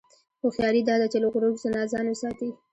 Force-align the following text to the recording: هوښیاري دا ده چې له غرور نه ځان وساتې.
هوښیاري 0.41 0.81
دا 0.85 0.95
ده 1.01 1.07
چې 1.11 1.17
له 1.23 1.27
غرور 1.33 1.53
نه 1.75 1.81
ځان 1.91 2.05
وساتې. 2.09 2.49